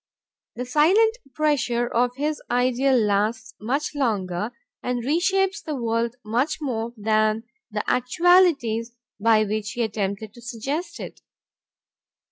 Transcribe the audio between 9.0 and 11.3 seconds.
by which he attempted to suggest it.